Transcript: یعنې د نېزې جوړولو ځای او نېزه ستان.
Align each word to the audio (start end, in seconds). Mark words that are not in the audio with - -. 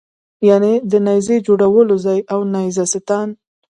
یعنې 0.49 0.73
د 0.91 0.93
نېزې 1.05 1.37
جوړولو 1.47 1.95
ځای 2.05 2.19
او 2.33 2.39
نېزه 2.53 2.83
ستان. 2.93 3.27